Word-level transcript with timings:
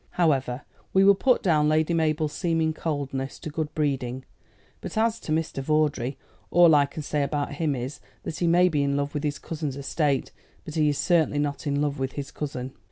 "However, 0.13 0.63
we 0.93 1.03
will 1.03 1.13
put 1.13 1.43
down 1.43 1.69
Lady 1.69 1.93
Mabel's 1.93 2.33
seeming 2.33 2.73
coldness 2.73 3.37
to 3.37 3.51
good 3.51 3.71
breeding. 3.75 4.25
But 4.81 4.97
as 4.97 5.19
to 5.19 5.31
Mr. 5.31 5.61
Vawdrey, 5.61 6.17
all 6.49 6.73
I 6.73 6.87
can 6.87 7.03
say 7.03 7.21
about 7.21 7.53
him 7.53 7.75
is, 7.75 7.99
that 8.23 8.39
he 8.39 8.47
may 8.47 8.67
be 8.67 8.81
in 8.81 8.97
love 8.97 9.13
with 9.13 9.21
his 9.23 9.37
cousin's 9.37 9.77
estate, 9.77 10.31
but 10.65 10.73
he 10.73 10.89
is 10.89 10.97
certainly 10.97 11.37
not 11.37 11.67
in 11.67 11.83
love 11.83 11.99
with 11.99 12.13
his 12.13 12.31
cousin." 12.31 12.73